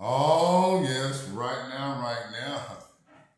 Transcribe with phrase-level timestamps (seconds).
[0.00, 2.62] Oh yes, right now, right now.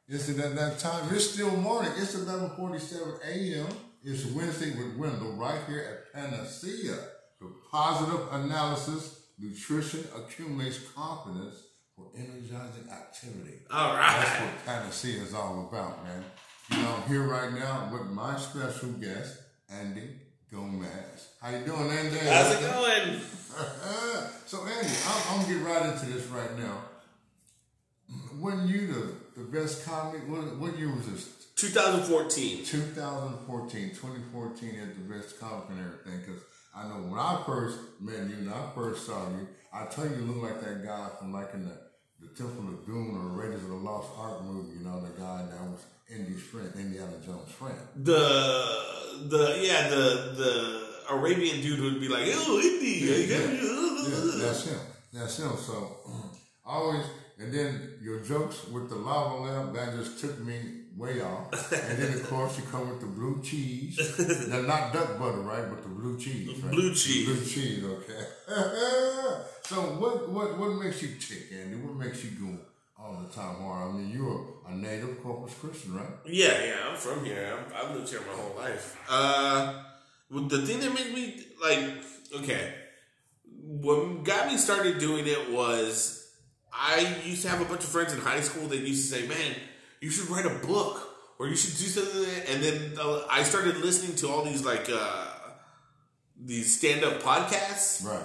[0.07, 1.09] It's at that time.
[1.15, 1.91] It's still morning.
[1.97, 3.67] It's 11:47 a.m.
[4.03, 6.97] It's Wednesday with Wendell right here at Panacea.
[7.41, 11.55] The positive analysis, nutrition accumulates confidence
[11.97, 13.61] for energizing activity.
[13.71, 14.21] All right.
[14.21, 16.25] That's what Panacea is all about, man.
[16.71, 19.39] You know, I'm here right now with my special guest,
[19.71, 20.20] Andy
[20.53, 21.29] Gomez.
[21.41, 22.19] How you doing, Andy?
[22.19, 23.21] How's it going?
[24.47, 26.83] so, Andy, I'm, I'm gonna get right into this right now.
[28.41, 31.41] When you the, the best comic, what, what year was this?
[31.55, 32.65] 2014.
[32.65, 36.21] 2014, 2014 is the best comic and everything.
[36.21, 36.43] Because
[36.75, 40.17] I know when I first met you, when I first saw you, I tell you,
[40.17, 41.79] you look like that guy from like in the,
[42.21, 44.79] the Temple of Doom or Raiders of the Lost Ark movie.
[44.79, 47.79] You know, the guy that was Indy's friend, Indiana Jones' friend.
[47.97, 48.19] The
[49.29, 53.53] the yeah the the Arabian dude would be like, oh Indy, Yeah, yeah,
[54.39, 54.79] yeah, that's him.
[55.13, 55.53] That's him.
[55.57, 55.99] So
[56.67, 57.05] I always
[57.39, 61.73] and then your jokes with the lava lamp that just took me way off.
[61.73, 63.97] And then of course you come with the blue cheese.
[64.49, 65.69] now not duck butter, right?
[65.71, 66.61] But the blue cheese.
[66.61, 66.73] Right?
[66.73, 67.27] Blue cheese.
[67.27, 67.85] Blue cheese.
[67.85, 68.25] Okay.
[69.63, 71.77] so what what what makes you tick, Andy?
[71.77, 72.59] What makes you go
[73.03, 73.91] all the time hard?
[73.91, 76.07] I mean, you're a native Corpus Christian, right?
[76.27, 77.53] Yeah, yeah, I'm from here.
[77.57, 78.97] I'm, I've lived here my whole life.
[79.09, 79.83] Uh,
[80.31, 81.79] well, the thing that made me like,
[82.41, 82.75] okay,
[83.63, 86.31] what got me started doing it was
[86.73, 89.27] I used to have a bunch of friends in high school that used to say,
[89.29, 89.55] "Man,
[90.01, 91.07] you should write a book."
[91.39, 94.63] Or you should do something, like and then uh, I started listening to all these
[94.63, 95.27] like uh,
[96.39, 98.23] these stand up podcasts, Right.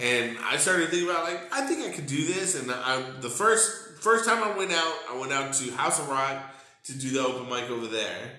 [0.00, 2.60] and I started thinking about like I think I could do this.
[2.60, 6.08] And I the first first time I went out, I went out to House of
[6.08, 6.42] Rock
[6.84, 8.32] to do the open mic over there,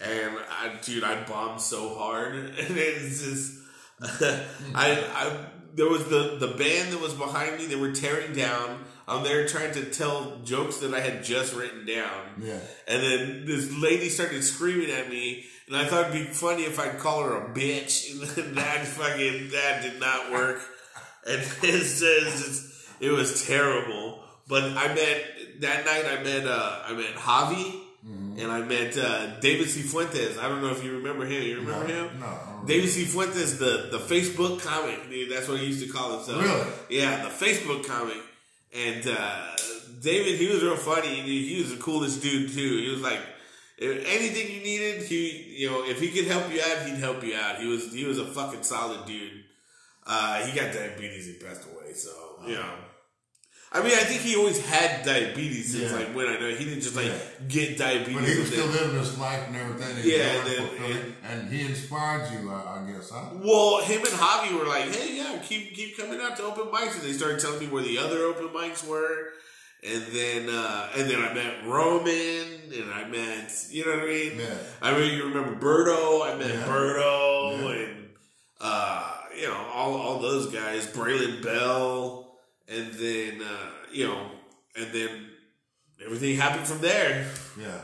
[0.00, 3.58] and I dude I bombed so hard, and it's just
[4.74, 7.66] I I there was the the band that was behind me.
[7.66, 8.70] They were tearing down.
[8.70, 12.40] Um, I'm there trying to tell jokes that I had just written down.
[12.40, 12.58] Yeah.
[12.86, 16.78] And then this lady started screaming at me, and I thought it'd be funny if
[16.78, 18.10] I'd call her a bitch.
[18.38, 20.60] And that fucking that did not work.
[21.26, 24.01] And it's just it was terrible.
[24.52, 25.16] But I met
[25.60, 26.04] that night.
[26.14, 27.66] I met uh, I met Javi.
[28.40, 29.82] And I met uh, David C.
[29.82, 30.36] Fuentes.
[30.38, 31.40] I don't know if you remember him.
[31.50, 32.20] You remember No, him?
[32.20, 33.04] no, David C.
[33.04, 34.98] Fuentes, the, the Facebook comic.
[35.30, 36.42] That's what he used to call himself.
[36.42, 36.98] Really?
[37.00, 38.16] Yeah, the Facebook comic.
[38.86, 39.54] And uh,
[40.00, 41.14] David, he was real funny.
[41.14, 42.72] He, was the coolest dude too.
[42.84, 43.20] He was like,
[43.78, 47.22] if anything you needed, he you know if he could help you out, he'd help
[47.22, 47.60] you out.
[47.60, 49.44] He was he was a fucking solid dude.
[50.04, 51.26] Uh, he got diabetes.
[51.26, 51.92] He passed away.
[51.94, 52.10] So
[52.48, 52.74] you know.
[53.74, 55.96] I mean, I think he always had diabetes since Yeah.
[55.98, 57.18] like when I know he didn't just like Yeah.
[57.48, 58.14] get diabetes.
[58.20, 59.96] But he was still living his life and everything.
[59.96, 63.30] and Yeah, and then- fulfilling- and he inspired you, I, I guess, huh?
[63.34, 66.94] Well, him and Javi were like, "Hey, yeah, keep keep coming out to open mics,"
[66.94, 69.32] and they started telling me where the other open mics were,
[69.82, 74.06] and then uh, and then I met Roman, and I met you know what I
[74.06, 74.32] mean.
[74.38, 74.54] Yeah.
[74.82, 76.22] I mean, you remember Berto?
[76.30, 76.66] I met Yeah.
[76.66, 78.08] Berto, and
[78.60, 82.21] uh, you know all all those guys, Braylon Bell,
[82.72, 84.30] and then uh, you know,
[84.76, 85.28] and then
[86.04, 87.26] everything happened from there.
[87.60, 87.80] Yeah,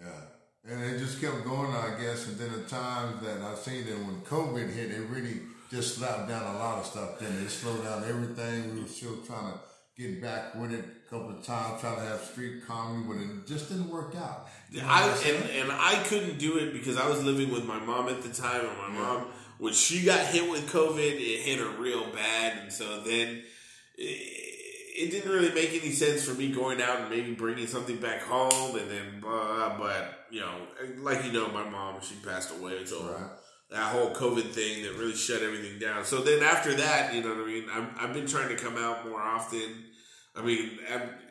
[0.00, 0.72] yeah.
[0.72, 2.28] And it just kept going, I guess.
[2.28, 5.40] And then the times that I've seen that when COVID hit, it really
[5.70, 7.18] just slapped down a lot of stuff.
[7.18, 8.74] Then it slowed down everything.
[8.74, 9.58] We were still trying to
[10.00, 13.46] get back with it a couple of times, trying to have street comedy, but it
[13.46, 14.48] just didn't work out.
[14.70, 17.78] You know I and, and I couldn't do it because I was living with my
[17.78, 19.26] mom at the time, and my mom,
[19.58, 23.42] when she got hit with COVID, it hit her real bad, and so then
[24.00, 27.96] it, it didn't really make any sense for me going out and maybe bringing something
[27.96, 29.76] back home, and then blah.
[29.78, 30.54] But you know,
[30.98, 33.30] like you know, my mom she passed away, so Right.
[33.70, 36.04] that whole COVID thing that really shut everything down.
[36.04, 37.64] So then after that, you know what I mean.
[37.72, 39.84] I'm, I've been trying to come out more often.
[40.34, 40.78] I mean,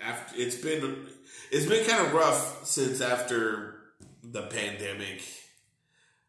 [0.01, 1.07] after it's been
[1.51, 3.75] it's been kind of rough since after
[4.24, 5.22] the pandemic.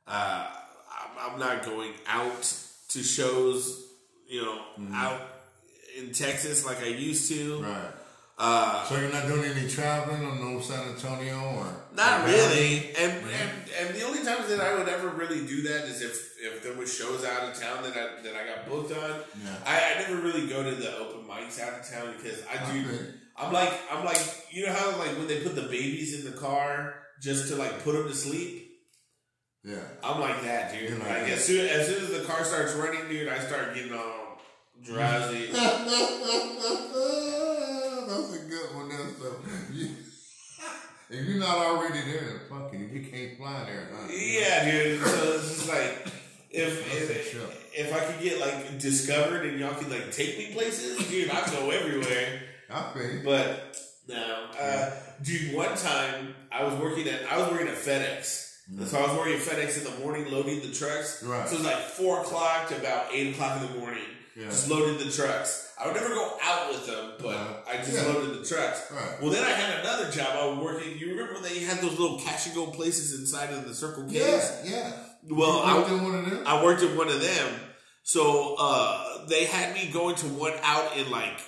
[0.07, 0.49] Uh,
[1.01, 2.43] I'm, I'm not going out
[2.89, 3.87] to shows,
[4.29, 4.61] you know,
[4.93, 5.21] out
[5.99, 7.63] in Texas like I used to.
[7.63, 7.93] Right.
[8.39, 13.13] Uh, So you're not doing any traveling or no San Antonio or Not really, and,
[13.13, 16.63] and and the only times that I would ever really do that is if if
[16.63, 19.11] there was shows out of town that I that I got booked on.
[19.45, 19.57] Yeah.
[19.67, 22.81] I, I never really go to the open mics out of town because I do.
[22.89, 23.11] Okay.
[23.37, 24.21] I'm like I'm like
[24.51, 27.85] you know how like when they put the babies in the car just to like
[27.85, 28.69] put them to sleep.
[29.63, 29.77] Yeah.
[30.03, 30.89] I'm like that, dude.
[30.89, 33.75] You're like Like, as soon as soon as the car starts running, dude, I start
[33.75, 34.20] getting all
[34.85, 35.47] drowsy.
[35.53, 35.91] That's
[38.35, 38.89] a good one.
[38.89, 39.37] That's so.
[41.13, 42.83] If you're not already there, fuck it.
[42.83, 44.07] If you can't fly there, huh?
[44.13, 45.01] yeah, dude.
[45.05, 46.07] So it's just like
[46.51, 47.35] if if,
[47.75, 51.51] if I could get like discovered and y'all could like take me places, dude, I'd
[51.51, 52.43] go everywhere.
[52.71, 53.23] I you.
[53.25, 53.77] But
[54.09, 54.91] no, uh,
[55.23, 55.55] dude.
[55.55, 58.47] One time I was working at I was working at FedEx.
[58.87, 61.25] So I was working at FedEx in the morning, loading the trucks.
[61.25, 61.49] Right.
[61.49, 64.05] So it was like four o'clock to about eight o'clock in the morning.
[64.41, 64.47] Yeah.
[64.47, 65.73] Just loaded the trucks.
[65.79, 67.55] I would never go out with them, but Uh-huh.
[67.71, 68.03] I just Yeah.
[68.13, 68.81] loaded the trucks.
[68.91, 69.21] Right.
[69.21, 70.29] Well, then I had another job.
[70.33, 70.97] I was working.
[70.99, 74.05] You remember when they had those little cash and go places inside of the Circle
[74.05, 74.15] K's?
[74.17, 74.93] Yeah, yeah.
[75.31, 76.43] Well, I, worked in one of them?
[76.47, 77.61] I worked at one of them.
[78.03, 81.39] So uh, they had me going to one out in like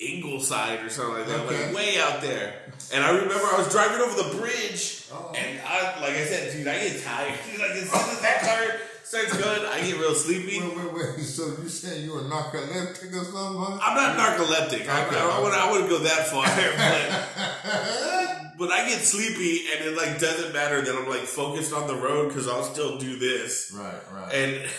[0.00, 1.66] Ingleside or something like that, Okay.
[1.66, 2.72] like way out there.
[2.92, 5.32] And I remember I was driving over the bridge, Oh.
[5.36, 7.38] and I, like I said, dude, I get tired.
[7.58, 8.80] like as soon as that car
[9.12, 10.58] starts going, I get real sleepy.
[10.60, 11.24] Wait, wait, wait.
[11.24, 13.78] So you saying you were narcoleptic or something?
[13.82, 14.88] I'm not narcoleptic.
[14.88, 15.16] I, I, Okay.
[15.18, 16.46] don't I wouldn't go that far,
[18.56, 21.86] but, but I get sleepy, and it like doesn't matter that I'm like focused on
[21.88, 23.70] the road because I'll still do this.
[23.76, 24.32] right, right.
[24.34, 24.70] And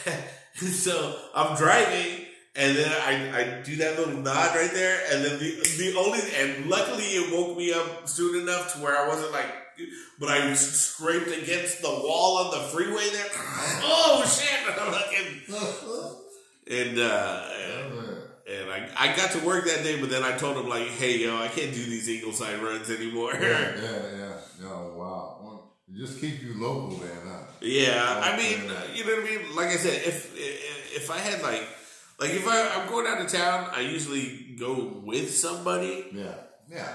[0.73, 2.25] so I'm driving,
[2.55, 6.19] and then I, I do that little nod right there, and then the the only
[6.39, 9.45] and luckily it woke me up soon enough to where I wasn't like,
[10.19, 13.29] but I scraped against the wall on the freeway there.
[13.85, 14.59] Oh shit!
[16.65, 17.43] And uh,
[18.47, 21.17] and I I got to work that day, but then I told him like, hey
[21.19, 23.33] yo, I can't do these Ingleside runs anymore.
[23.33, 24.33] yeah, yeah, yeah.
[24.65, 25.39] Oh, wow.
[25.43, 27.39] Well, just keep you local then, huh?
[27.61, 28.61] Yeah, I mean,
[28.95, 29.55] you know what I mean.
[29.55, 31.67] Like I said, if if if I had like,
[32.19, 36.35] like if I, I'm going out of town, I usually go with somebody, Yeah,
[36.69, 36.93] yeah.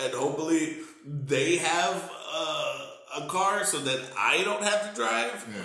[0.00, 0.76] And hopefully
[1.06, 2.86] they have uh,
[3.22, 5.46] a car so that I don't have to drive.
[5.54, 5.62] Yeah.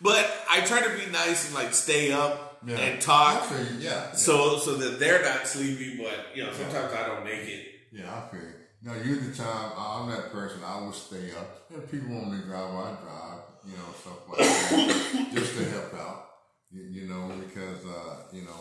[0.00, 2.76] But I try to be nice and like stay up Yeah.
[2.78, 3.80] and talk, feel.
[3.80, 4.12] Yeah.
[4.12, 5.98] so so that they're not sleepy.
[5.98, 7.66] But you know, sometimes I don't make it.
[7.92, 8.54] Yeah, I feel you.
[8.82, 10.60] No, you're the time I'm that person.
[10.64, 11.48] I will stay up.
[11.70, 13.40] If people want me to drive, I drive.
[13.66, 16.26] You know, stuff like that, just to help out.
[16.72, 18.60] You, you know, because uh, you know,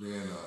[0.00, 0.44] being a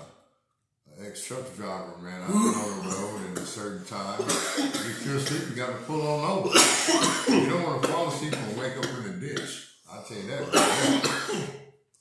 [1.06, 4.20] ex truck driver, man, I've been on the road at a certain time.
[4.22, 6.50] If you feel asleep, you got to pull on over.
[7.32, 9.68] You don't want to fall asleep and wake up in the ditch.
[9.92, 10.42] I'll tell you that.
[10.42, 10.52] right
[11.32, 11.42] there.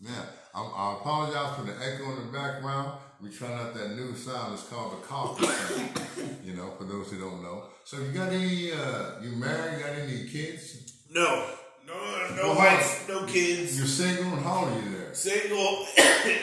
[0.01, 0.25] Yeah,
[0.55, 2.99] I'm, I apologize for the echo in the background.
[3.21, 4.55] We trying out that new sound.
[4.55, 6.37] It's called the coffee sound.
[6.45, 7.65] You know, for those who don't know.
[7.85, 8.71] So you got any?
[8.73, 9.81] Uh, you married?
[9.81, 10.93] Got any kids?
[11.11, 11.47] No,
[11.87, 11.95] no,
[12.37, 13.77] no Well, wife, no kids.
[13.77, 14.33] You're single.
[14.35, 15.15] and How old are you there?
[15.15, 15.87] single,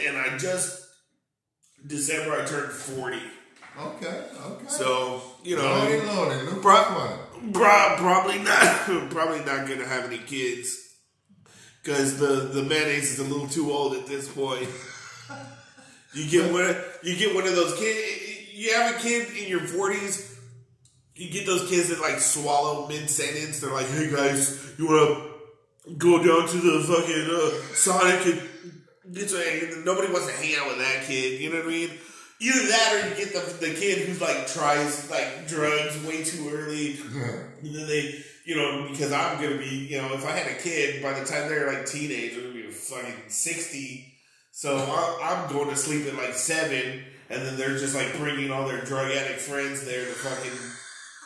[0.08, 0.85] and I just
[1.86, 3.20] December I turned forty.
[3.78, 4.66] Okay, okay.
[4.68, 7.52] So you know, Lordy, Lordy, look Bro- funny.
[7.54, 10.78] pro- probably not, probably not gonna have any kids
[11.84, 14.70] because the the mayonnaise is a little too old at this point.
[16.14, 18.54] You get one, you get one of those kids.
[18.54, 20.32] You have a kid in your forties.
[21.16, 23.60] You get those kids that like swallow mid sentence.
[23.60, 25.34] They're like, "Hey guys, you want
[25.86, 28.50] to go down to the fucking uh, Sonic and
[29.14, 31.42] get some?" Nobody wants to hang out with that kid.
[31.42, 31.90] You know what I mean?
[32.40, 36.50] Either that, or you get the the kid who's like tries like drugs way too
[36.54, 36.98] early.
[37.66, 40.62] And then they, you know, because I'm gonna be, you know, if I had a
[40.62, 44.14] kid, by the time they're like teenage, they're gonna be fucking sixty.
[44.52, 44.78] So
[45.22, 48.82] I'm going to sleep at like seven, and then they're just like bringing all their
[48.86, 50.52] drug addict friends there to fucking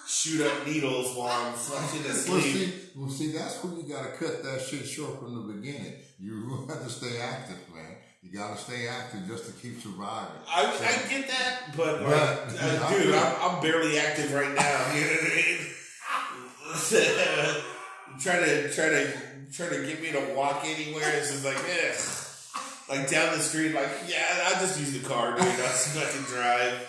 [0.10, 2.44] shoot up needles while I'm fucking Well, asleep.
[2.44, 5.94] see, well, see, that's when you got to cut that shit short from the beginning.
[6.20, 7.96] You have to stay active, man.
[8.22, 10.42] You got to stay active just to keep surviving.
[10.50, 14.54] I, I get that, but, But, like, uh, I dude, I'm, I'm barely active right
[14.54, 14.86] now.
[14.96, 15.60] You know what I mean?
[18.20, 19.12] try to try to
[19.54, 21.10] try to get me to walk anywhere.
[21.16, 21.96] It's just like, eh.
[22.90, 25.46] Like down the street, like yeah, I'll just use the car, dude.
[25.46, 26.80] I so I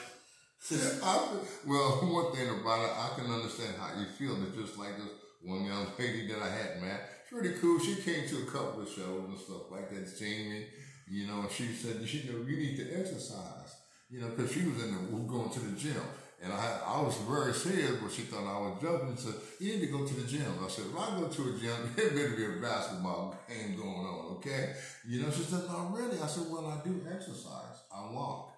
[0.69, 1.01] drive.
[1.03, 1.29] I,
[1.67, 4.37] well, one thing about it, I can understand how you feel.
[4.45, 5.09] It's just like this
[5.43, 7.01] one young lady that I had, man.
[7.29, 7.79] She's pretty cool.
[7.79, 10.67] She came to a couple of shows and stuff like that, seeing me,
[11.09, 13.77] you know, and she said, you know, you need to exercise,
[14.11, 16.03] you know, because she was in the, going to the gym.
[16.43, 19.15] And I, I was very serious, but she thought I was joking.
[19.15, 20.57] She said, you need to go to the gym.
[20.65, 24.07] I said, if I go to a gym, there better be a basketball game going
[24.07, 24.73] on, okay?
[25.07, 26.19] You know, she said, no, really?
[26.19, 27.85] I said, well, I do exercise.
[27.95, 28.50] I walk.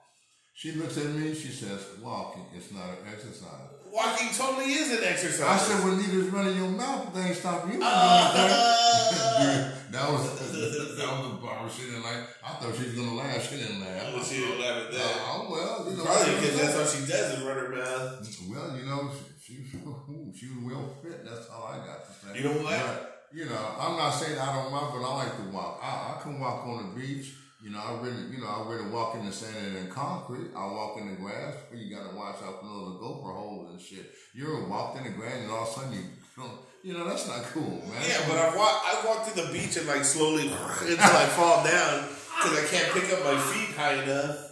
[0.55, 3.69] She looks at me, she says, walking is not an exercise.
[3.91, 5.49] Walking totally is an exercise.
[5.49, 8.33] I said, well, neither is running your mouth, they ain't stopping you Uh.
[8.33, 9.73] doing anything.
[9.83, 11.69] Dude, that was, that was the bar.
[11.69, 13.43] She didn't like, I thought she was going to laugh.
[13.51, 14.15] She didn't laugh.
[14.15, 15.15] Well, she didn't laugh at that.
[15.29, 16.05] Oh, well, you know.
[16.05, 18.39] Probably because that's all she does is run her mouth.
[18.49, 19.11] Well, you know,
[19.43, 19.79] she, she,
[20.39, 21.25] she was well fit.
[21.25, 22.39] That's all I got to say.
[22.39, 22.79] You know what?
[22.81, 25.81] But, you know, I'm not saying I don't walk, but I like to walk.
[25.83, 27.33] I, I can walk on the beach.
[27.63, 30.51] You know, I really, you know, I really walk in the sand and in concrete.
[30.57, 31.55] I walk in the grass.
[31.73, 34.11] You got to watch out for those gopher holes and shit.
[34.35, 36.43] You're walked in the grass and all of a sudden you,
[36.83, 38.03] you know, that's not cool, man.
[38.09, 40.49] Yeah, but I walk I walk to the beach and like slowly
[40.81, 44.49] until I fall down because I can't pick up my feet high enough.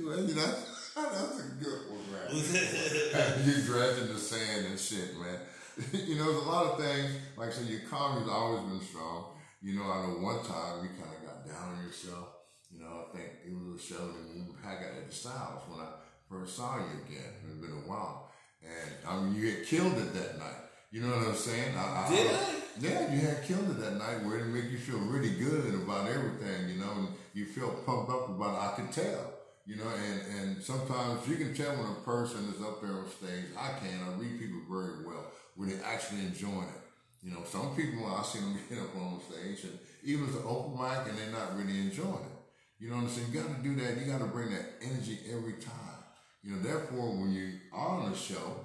[0.00, 0.54] Well, you know,
[0.94, 2.28] that's a good one, man.
[3.44, 5.40] you dredging the sand and shit, man.
[6.06, 7.10] you know, there's a lot of things.
[7.36, 9.37] Like I said, your comedy's always been strong.
[9.60, 12.28] You know, I know one time you kind of got down on yourself.
[12.70, 15.90] You know, I think it was a show in Packet at the Styles when I
[16.28, 17.32] first saw you again.
[17.44, 18.30] It's been a while.
[18.62, 20.62] And I mean, you had killed it that night.
[20.90, 21.74] You know what I'm saying?
[21.76, 22.54] I, Did I?
[22.80, 26.08] Yeah, you had killed it that night where it made you feel really good about
[26.08, 28.66] everything, you know, and you feel pumped up about it.
[28.66, 29.32] I could tell,
[29.66, 33.06] you know, and, and sometimes you can tell when a person is up there on
[33.10, 33.50] stage.
[33.58, 33.98] I can.
[34.06, 36.87] I read people very well when they're actually enjoying it.
[37.22, 40.44] You know, some people I see them get up on stage and even it's an
[40.46, 42.38] open mic and they're not really enjoying it.
[42.78, 43.28] You know what I'm saying?
[43.32, 43.98] You got to do that.
[43.98, 45.98] You got to bring that energy every time.
[46.42, 48.64] You know, therefore, when you are on a show,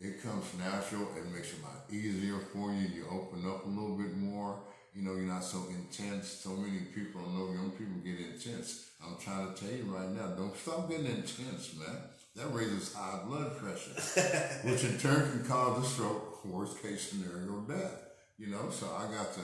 [0.00, 1.08] it comes natural.
[1.16, 2.88] It makes it a lot easier for you.
[2.88, 4.60] You open up a little bit more.
[4.94, 6.28] You know, you're not so intense.
[6.28, 8.86] So many people, I know young people get intense.
[9.04, 11.96] I'm trying to tell you right now, don't stop getting intense, man.
[12.34, 13.92] That raises high blood pressure,
[14.68, 18.02] which in turn can cause a stroke, worst case scenario, death.
[18.38, 19.40] You know, so I got to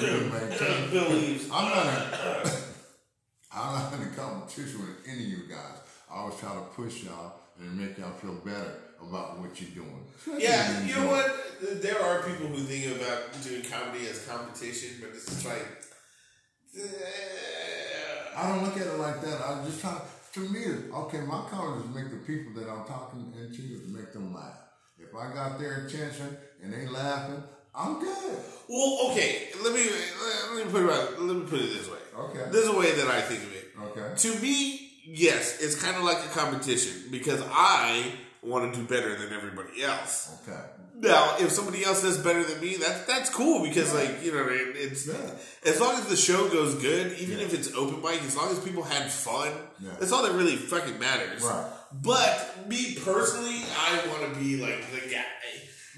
[0.00, 1.50] really maintain.
[1.52, 2.52] I'm not in,
[3.52, 5.78] I'm not in a competition with any of you guys.
[6.10, 10.06] I always try to push y'all and make y'all feel better about what you're doing.
[10.38, 11.82] Yeah, you know what?
[11.82, 15.66] There are people who think about doing comedy as competition, but it's just like.
[18.34, 19.42] I don't look at it like that.
[19.42, 20.02] I just try to
[20.34, 23.88] to me, okay, my comedy is to make the people that I'm talking into to
[23.88, 24.56] make them laugh.
[25.02, 27.42] If I got their attention and they laughing,
[27.74, 28.38] I'm good.
[28.68, 29.48] Well, okay.
[29.62, 29.84] Let me
[30.54, 31.98] let me put it right, let me put it this way.
[32.16, 32.50] Okay.
[32.50, 33.68] This is a way that I think of it.
[33.82, 34.14] Okay.
[34.16, 39.16] To me, yes, it's kind of like a competition because I want to do better
[39.16, 40.36] than everybody else.
[40.46, 40.60] Okay.
[40.94, 44.44] Now, if somebody else does better than me, that's that's cool because like you know,
[44.44, 44.72] what I mean?
[44.76, 45.14] it's Yeah.
[45.64, 47.44] as long as the show goes good, even Yeah.
[47.46, 49.90] if it's open mic, as long as people had fun, Yeah.
[49.98, 51.42] that's all that really fucking matters.
[51.42, 51.71] Right.
[52.00, 55.24] But me personally, I want to be like the guy.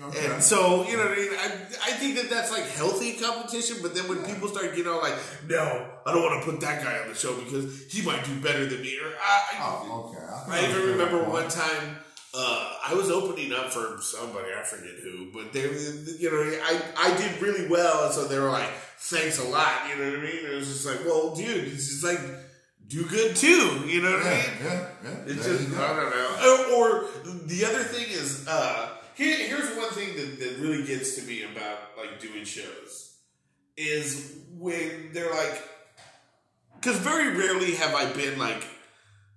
[0.01, 0.27] Okay.
[0.27, 1.31] And so, you know what I mean?
[1.39, 1.47] I,
[1.87, 5.15] I think that that's like healthy competition, but then when people start getting all like,
[5.49, 8.35] no, I don't want to put that guy on the show because he might do
[8.41, 8.99] better than me.
[8.99, 10.25] Or I, I, Oh, okay.
[10.53, 11.97] I, I even remember that one time
[12.35, 15.63] uh, I was opening up for somebody, I forget who, but they,
[16.19, 19.89] you know, I, I did really well, and so they were like, "Thanks a lot,"
[19.89, 20.45] you know what I mean?
[20.45, 22.19] It was just like, well, dude, it's just like
[22.95, 24.45] do good too, you know what I mean?
[24.63, 25.11] yeah, yeah.
[25.27, 26.75] It's just I don't know.
[26.77, 27.09] Or, or
[27.47, 31.43] the other thing is, uh, here, here's one thing that, that really gets to me
[31.43, 33.17] about like doing shows
[33.77, 35.63] is when they're like,
[36.81, 38.65] because very rarely have I been like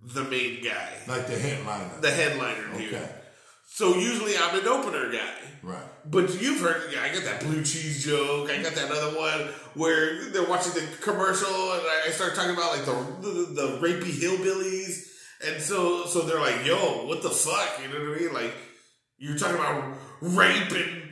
[0.03, 1.89] the main guy, Like the headliner.
[2.01, 2.93] the headliner dude.
[2.93, 3.09] Okay.
[3.69, 5.35] So usually I'm an opener guy.
[5.61, 5.83] Right.
[6.05, 8.49] But you've heard, yeah, I got that blue cheese joke.
[8.49, 12.77] I got that other one where they're watching the commercial, and I start talking about
[12.77, 15.05] like the the, the rapey hillbillies,
[15.45, 18.33] and so so they're like, "Yo, what the fuck?" You know what I mean?
[18.33, 18.53] Like
[19.17, 21.11] you're talking about rape and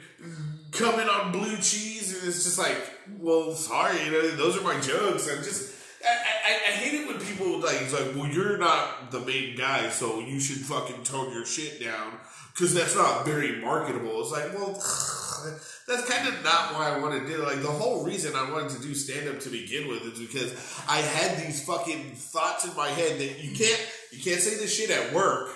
[0.72, 2.78] coming on blue cheese, and it's just like,
[3.20, 5.30] well, sorry, you know, those are my jokes.
[5.30, 5.74] I'm just.
[6.04, 9.58] I, I, I hate it when people like it's like, well, you're not the main
[9.58, 12.14] guy, so you should fucking tone your shit down
[12.56, 14.22] because that's not very marketable.
[14.22, 14.72] It's like, well,
[15.88, 17.46] that's kind of not why I wanted to do it.
[17.46, 20.54] Like the whole reason I wanted to do stand up to begin with is because
[20.88, 24.74] I had these fucking thoughts in my head that you can't you can't say this
[24.76, 25.50] shit at work.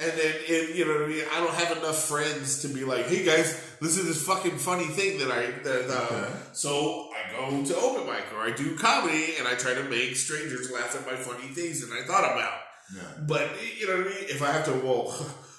[0.00, 0.34] And then,
[0.74, 1.24] you know what I mean?
[1.32, 4.86] I don't have enough friends to be like, hey guys, this is this fucking funny
[4.86, 6.32] thing that I, that, uh, Okay.
[6.54, 10.16] so I go to open mic or I do comedy and I try to make
[10.16, 12.54] strangers laugh at my funny things that I thought about.
[12.96, 13.02] Yeah.
[13.28, 14.24] But you know what I mean?
[14.28, 15.14] If I have to, well,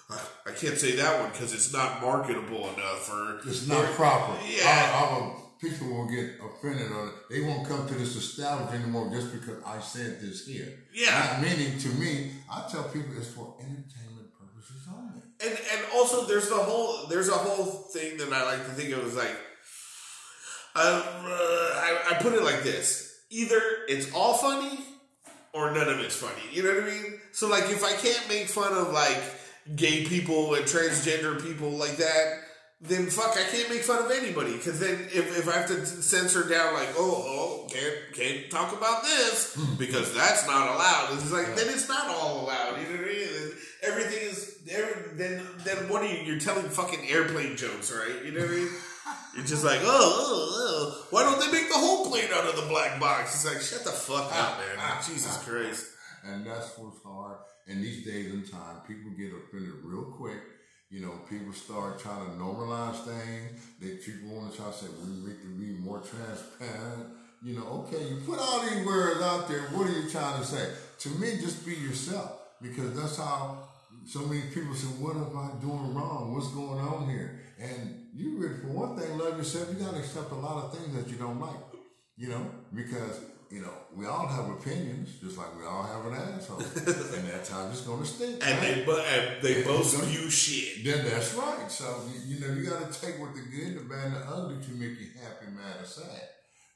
[0.54, 4.34] I can't say that one because it's not marketable enough, or It's not or- proper.
[4.48, 4.92] Yeah.
[4.94, 7.14] Our, people will get offended on it.
[7.30, 10.68] They won't come to this establishment anymore just because I said this here.
[10.94, 11.38] Yeah.
[11.40, 15.22] Not meaning to me, I tell people it's for entertainment purposes only.
[15.40, 18.92] and and also there's the whole there's a whole thing that I like to think
[18.94, 19.38] of as like,
[20.76, 24.80] um, uh, I, I put it like this: either it's all funny
[25.54, 26.42] or none of it's funny.
[26.52, 27.20] You know what I mean?
[27.32, 29.22] So like, if I can't make fun of like
[29.76, 32.40] gay people and transgender people like that.
[32.82, 34.52] Then fuck, I can't make fun of anybody.
[34.54, 38.76] Because then if, if I have to censor down like oh oh can't can't talk
[38.76, 39.76] about this hmm.
[39.76, 41.14] because that's not allowed.
[41.14, 43.52] It's like then it's not all allowed you know what I mean?
[43.84, 48.26] Everything is every, then then what are you you're telling fucking airplane jokes right?
[48.26, 48.70] You know what I mean?
[49.36, 52.58] You're just like oh, oh, oh why don't they make the whole plane out of
[52.58, 53.34] the black box?
[53.34, 55.04] It's like shut the fuck up man.
[55.08, 55.88] Jesus Christ.
[56.26, 57.38] And that's what's hard.
[57.68, 60.42] In these days and time, people get offended real quick.
[60.90, 63.62] You know, people start trying to normalize things.
[63.82, 67.14] They people want to try to say we need to be more transparent.
[67.42, 69.62] You know, okay, you put all these words out there.
[69.74, 70.70] What are you trying to say?
[71.04, 73.58] to me, just be yourself because that's how
[74.06, 76.34] so many people say, "What am I doing wrong?
[76.34, 79.68] What's going on here?" And you, really, for one thing, love yourself.
[79.70, 81.60] You got to accept a lot of things that you don't like,
[82.16, 83.20] you know, because
[83.54, 86.58] you know we all have opinions, just like we all have an asshole,
[87.18, 88.36] and that time it's going to stink.
[88.46, 88.76] And right?
[88.76, 90.84] they bo- and they And both so- spew shit.
[90.86, 91.70] Then that's right.
[91.80, 94.24] So you, you know you got to take what the good, the bad, and the
[94.36, 96.24] ugly to make you happy, mad, or sad.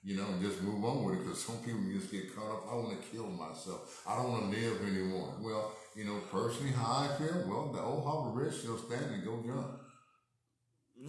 [0.03, 1.23] You know, and just move on with it.
[1.23, 2.63] Because some people just get caught up.
[2.71, 4.03] I want to kill myself.
[4.07, 5.33] I don't want to live anymore.
[5.41, 7.43] Well, you know, personally, how I feel.
[7.49, 9.25] Well, the old Harbor Bridge still standing.
[9.25, 9.81] Go jump.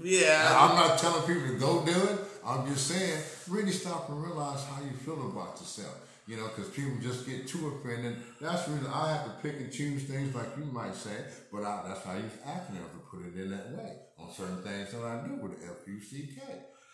[0.03, 0.57] Yeah.
[0.59, 2.19] I'm not telling people to go do it.
[2.45, 5.95] I'm just saying, really stop and realize how you feel about yourself.
[6.27, 8.17] You know, because people just get too offended.
[8.39, 11.17] That's the reason I have to pick and choose things like you might say,
[11.51, 14.63] but I, that's how I use acronyms to put it in that way on certain
[14.63, 16.43] things that I do with the F-U-C-K.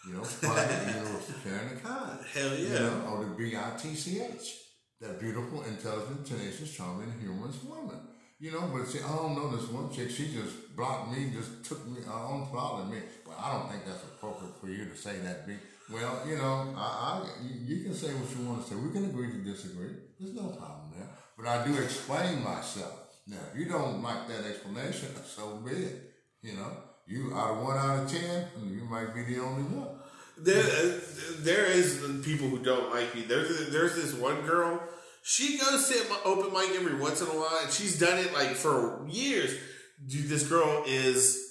[0.06, 2.18] You know, Universal Caring and Kind.
[2.32, 2.78] Hell You yeah.
[2.78, 4.54] know, or the B-I-T-C-H.
[5.00, 7.98] That beautiful, intelligent, tenacious, charming, humorous woman.
[8.44, 10.10] You know, but see, I don't know this one chick.
[10.10, 12.98] She just blocked me, just took me, uh, unfollowed me.
[13.24, 15.46] But I don't think that's appropriate for you to say that.
[15.46, 15.54] Be
[15.90, 18.76] well, you know, I, I you, you can say what you want to say.
[18.76, 19.96] We can agree to disagree.
[20.20, 21.08] There's no problem there.
[21.38, 23.16] But I do explain myself.
[23.26, 26.12] Now, if you don't like that explanation, so be it.
[26.42, 26.70] You know,
[27.06, 29.88] you out of one out of ten, you might be the only one.
[30.36, 31.00] There, uh,
[31.38, 33.22] there is people who don't like me.
[33.22, 34.82] There's there's this one girl.
[35.26, 38.34] She goes to my open mic every once in a while, and she's done it
[38.34, 39.58] like for years.
[40.06, 41.50] Dude, this girl is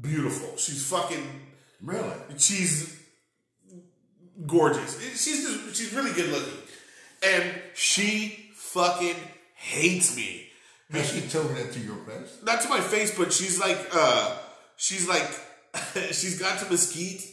[0.00, 0.56] beautiful.
[0.56, 1.22] She's fucking.
[1.82, 2.14] Really?
[2.38, 2.98] She's
[4.46, 4.98] gorgeous.
[5.22, 6.54] She's just, she's really good looking,
[7.22, 9.16] and she fucking
[9.56, 10.48] hates me.
[10.90, 12.38] Has she told that to your face?
[12.42, 14.38] Not to my face, but she's like, uh,
[14.76, 15.28] she's like,
[16.12, 17.24] she's got to Mesquite,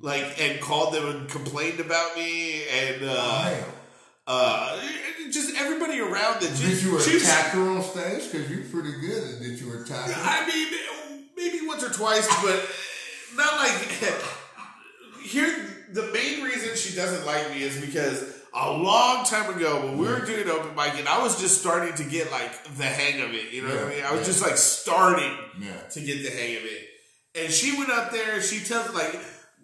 [0.00, 3.77] like, and called them and complained about me, and uh, Damn.
[4.28, 4.78] Uh,
[5.30, 6.54] just everybody around that.
[6.56, 8.30] Did you she attack her on stage?
[8.30, 10.14] Because you're pretty good at Did you attack her?
[10.16, 12.68] I mean, maybe once or twice, but
[13.34, 13.72] not like.
[15.22, 15.54] Here,
[15.92, 20.06] the main reason she doesn't like me is because a long time ago when we
[20.06, 23.34] were doing open mic, and I was just starting to get like the hang of
[23.34, 23.52] it.
[23.52, 24.04] You know what I mean?
[24.04, 24.26] I was yeah.
[24.26, 25.72] just like starting Yeah.
[25.92, 26.84] to get the hang of it.
[27.34, 29.18] And she went up there and she tells like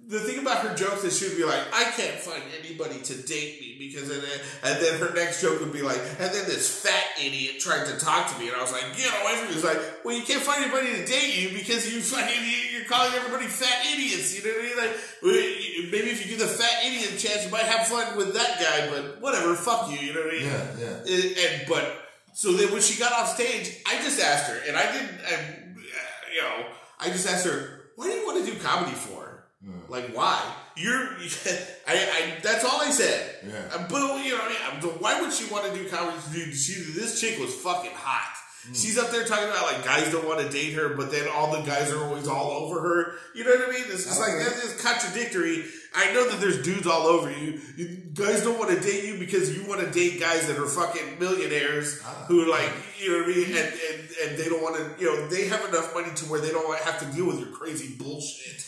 [0.07, 3.15] the thing about her jokes is she would be like, I can't find anybody to
[3.23, 6.45] date me because and then, and then her next joke would be like, and then
[6.45, 9.49] this fat idiot tried to talk to me and I was like, get away from
[9.49, 9.55] me.
[9.55, 12.37] It's like, well, you can't find anybody to date you because you fucking
[12.73, 14.37] you're calling everybody fat idiots.
[14.37, 14.77] You know what I mean?
[14.77, 18.35] Like maybe if you give the fat idiot a chance, you might have fun with
[18.35, 19.99] that guy, but whatever, fuck you.
[19.99, 20.47] You know what I mean?
[20.47, 21.15] Yeah, yeah.
[21.15, 24.77] And, and but so then when she got off stage, I just asked her, and
[24.77, 26.67] I didn't, and, uh, you know,
[26.99, 29.44] I just asked her, "Why do you want to do comedy for?
[29.89, 30.41] Like, why?
[30.77, 31.01] You're,
[31.87, 33.37] I, I, that's all I said.
[33.47, 33.53] Yeah.
[33.73, 36.19] Uh, But you know, what I mean, why would she want to do comedy?
[36.33, 38.33] Dude, she, this chick was fucking hot.
[38.73, 41.53] She's up there talking about like guys don't want to date her, but then all
[41.53, 43.13] the guys are always all over her.
[43.35, 43.85] You know what I mean?
[43.89, 44.45] It's just like Okay.
[44.45, 45.65] that is contradictory.
[45.95, 47.61] I know that there's dudes all over you.
[47.77, 50.65] you guys don't want to date you because you want to date guys that are
[50.67, 53.47] fucking millionaires who are like, you know what I mean?
[53.49, 56.41] And, and, and they don't want to, you know, they have enough money to where
[56.41, 58.65] they don't have to deal with your crazy bullshit.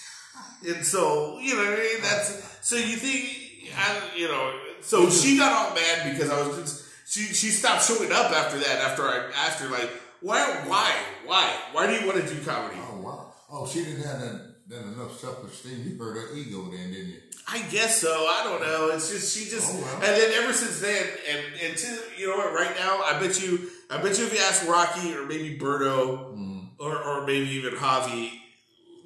[0.65, 2.03] And so, you know what I mean?
[2.03, 5.11] That's, so you think, I, you know, so mm-hmm.
[5.11, 8.81] she got all mad because I was just, she, she stopped showing up after that,
[8.81, 9.91] after I asked her, like,
[10.21, 10.93] why, why,
[11.25, 12.77] why, why do you want to do comedy?
[12.81, 13.33] Oh, wow.
[13.51, 15.85] Oh, she didn't have that, that enough self esteem.
[15.87, 17.21] You hurt her ego then, didn't you?
[17.49, 18.11] I guess so.
[18.11, 18.91] I don't know.
[18.93, 19.95] It's just she just, Oh, well.
[19.97, 22.53] and then ever since then, and and to, you know what?
[22.53, 26.33] Right now, I bet you, I bet you, if you ask Rocky or maybe Berto
[26.35, 26.61] mm-hmm.
[26.81, 28.33] or or maybe even Javi,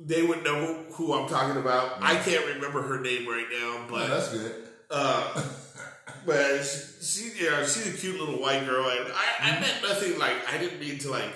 [0.03, 1.99] they would know who, I'm talking about.
[2.01, 4.55] I can't remember her name right now, Oh, but that's good.
[4.91, 5.43] uh,
[6.27, 9.61] but she, she, you know, she's a cute little white girl, and I, I mm-hmm.
[9.61, 11.33] meant nothing like I didn't mean to like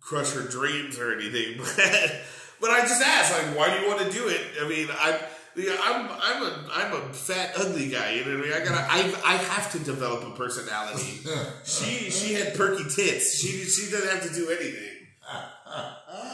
[0.00, 2.20] crush her dreams or anything, but
[2.60, 4.40] but I just asked like, why do you want to do it?
[4.60, 5.20] I mean, I.
[5.58, 8.10] Yeah, I'm I'm a I'm a fat ugly guy.
[8.10, 8.52] You know what I mean?
[8.52, 11.20] I gotta I I have to develop a personality.
[11.64, 13.38] she she had perky tits.
[13.38, 15.06] She she doesn't have to do anything.
[15.26, 16.25] Ah, ah, ah.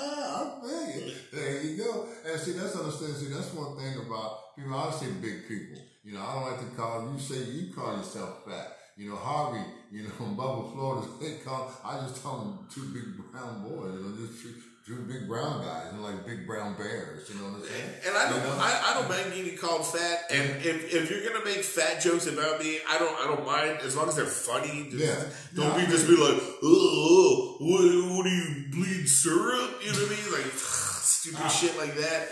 [1.76, 1.85] You.
[1.85, 2.06] Go.
[2.26, 3.14] And see, that's understand.
[3.16, 4.74] See, that's one thing about people.
[4.74, 5.82] I say big people.
[6.04, 7.18] You know, I don't like to call you.
[7.18, 8.76] Say you call yourself fat.
[8.96, 9.64] You know, Harvey.
[9.90, 11.70] You know, Bubba, Florida, they call.
[11.85, 13.94] I just call them two big brown boys.
[13.94, 14.54] You know, just two,
[14.87, 15.92] two big brown guys.
[15.92, 17.28] You know, like big brown bears.
[17.30, 17.90] You know what I'm saying?
[18.06, 18.56] And I don't, You know?
[18.58, 20.24] I, I don't mind getting called fat.
[20.30, 23.78] And if, if you're gonna make fat jokes about me, I don't, I don't mind
[23.85, 24.88] as long as they're funny.
[24.90, 25.24] Just, Yeah.
[25.54, 29.80] Don't Yeah, be I just be like, oh, what, what do you bleed syrup?
[29.85, 30.32] You know what I mean?
[30.32, 30.91] Like
[31.22, 32.28] stupid shit like that.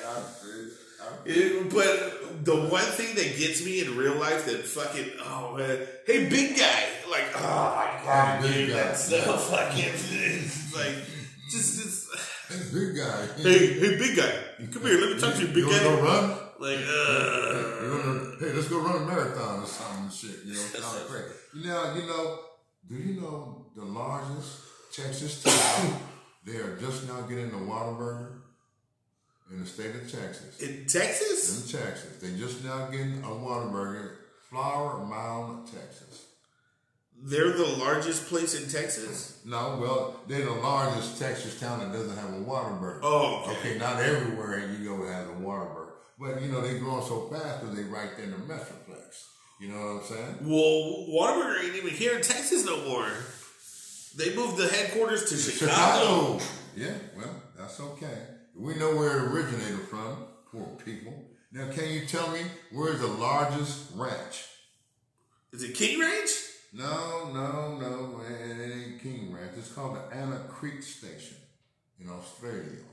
[1.25, 5.87] It- but the one thing that gets me in real life that fucking oh man,
[6.07, 7.41] hey big guy, like oh
[7.77, 8.75] my god, big dude, guy.
[8.77, 9.93] that's so fucking
[10.75, 10.97] like
[11.51, 12.09] just just
[12.49, 13.27] Hey, big guy.
[13.39, 14.33] hey hey big guy,
[14.73, 15.79] come here, let me talk to you, big you guy.
[15.85, 16.31] go run?
[16.59, 20.45] Like uh, hey, let's go run a marathon or something and shit.
[20.45, 21.35] You know, kind of crazy.
[21.55, 22.39] You know, you know,
[22.89, 24.59] do you know the largest
[24.93, 26.01] Texas town?
[26.45, 28.40] they are just now getting the Whataburger
[29.51, 30.61] in the state of Texas.
[30.61, 31.73] in Texas.
[31.73, 34.17] In Texas, they just now getting a Whataburger,
[34.49, 36.27] Flower Mound, Texas.
[37.23, 39.43] They're the largest place in Texas.
[39.45, 43.01] No, well, they're the largest Texas town that doesn't have a Whataburger.
[43.03, 43.59] Oh, okay.
[43.59, 45.89] Okay, not everywhere you go has a Whataburger.
[46.19, 49.25] But, you know, they're growing so fast because they right there in the Metroplex.
[49.61, 50.37] You know what I'm saying?
[50.43, 53.07] Well, Whataburger ain't even here in Texas no more.
[54.17, 56.39] They moved the headquarters to Chicago.
[56.39, 56.45] Chicago.
[56.75, 58.19] Yeah, well, that's okay.
[58.61, 60.19] We know where it originated from,
[60.53, 61.15] poor people.
[61.51, 64.45] Now, can you tell me where's the largest ranch?
[65.51, 66.29] Is it King Ranch?
[66.75, 69.53] No, no, no, it it ain't King Ranch.
[69.57, 71.39] It's called the Anna Creek Station
[71.99, 72.85] in Australia.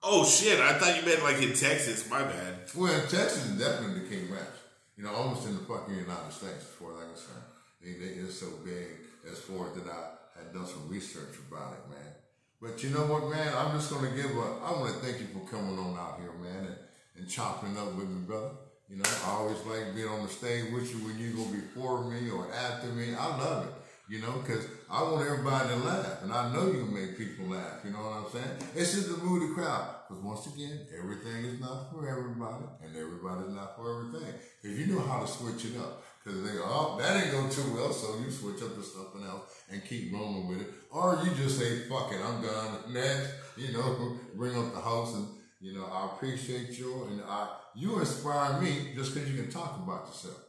[0.00, 0.60] Oh shit!
[0.60, 2.08] I thought you meant like in Texas.
[2.08, 2.70] My bad.
[2.76, 4.56] Well, in Texas is definitely the King Ranch.
[4.96, 7.44] You know, almost in the fucking United States, as far as I'm concerned.
[7.82, 8.86] They, they, it's so big
[9.30, 12.15] as far as that I had done some research about it, man.
[12.60, 13.52] But you know what, man?
[13.54, 16.18] I'm just going to give a, I want to thank you for coming on out
[16.20, 16.76] here, man, and,
[17.16, 18.50] and chopping up with me, brother.
[18.88, 22.04] You know, I always like being on the stage with you when you go before
[22.04, 23.14] me or after me.
[23.14, 23.74] I love it,
[24.08, 27.84] you know, because I want everybody to laugh, and I know you make people laugh.
[27.84, 28.56] You know what I'm saying?
[28.74, 29.96] It's just the mood of the crowd.
[30.08, 34.32] Because once again, everything is not for everybody, and everybody's not for everything.
[34.62, 36.04] Because you know how to switch it up.
[36.26, 39.22] Because they go, oh, that ain't go too well, so you switch up to something
[39.22, 40.74] else and keep rolling with it.
[40.90, 42.92] Or you just say, fuck it, I'm done.
[42.92, 45.28] Next, you know, bring up the house and,
[45.60, 49.78] you know, I appreciate you and I, you inspire me just because you can talk
[49.78, 50.42] about yourself.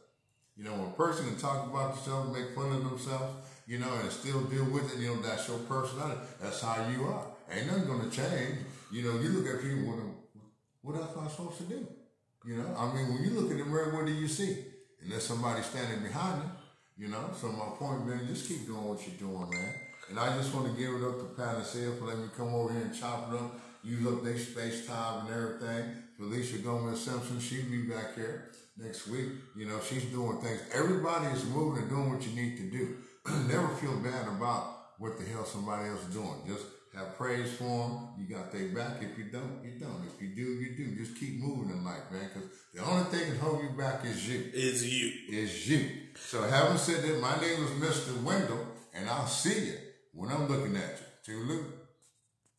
[0.56, 3.94] You know, when a person can talk about themselves, make fun of themselves, you know,
[4.02, 6.22] and still deal with it, you know, that's your personality.
[6.42, 7.24] That's how you are.
[7.52, 8.66] Ain't nothing gonna change.
[8.90, 9.98] You know, you look at people, what,
[10.82, 11.86] what else am I supposed to do?
[12.44, 14.64] You know, I mean, when you look in the mirror, what do you see?
[15.02, 16.42] Unless somebody's standing behind
[16.98, 17.30] you, you know.
[17.40, 19.74] So my point being, just keep doing what you're doing, man.
[20.10, 22.72] And I just want to give it up to Panacea for letting me come over
[22.72, 25.84] here and chop it up, use up their space time and everything.
[26.16, 29.28] Felicia Gomez Simpson, she'll be back here next week.
[29.56, 30.60] You know, she's doing things.
[30.74, 32.96] Everybody is moving and doing what you need to do.
[33.48, 36.42] Never feel bad about what the hell somebody else is doing.
[36.46, 36.64] Just
[36.98, 38.08] have praise for them.
[38.18, 39.00] You got their back.
[39.00, 40.02] If you don't, you don't.
[40.06, 40.96] If you do, you do.
[40.96, 42.28] Just keep moving in life, man.
[42.32, 45.12] Because the only thing that hold you back is you Is you?
[45.28, 45.90] is you.
[46.16, 48.22] So having said that, my name is Mr.
[48.22, 49.74] Wendell, and I'll see you
[50.12, 51.04] when I'm looking at you.
[51.34, 51.77] To look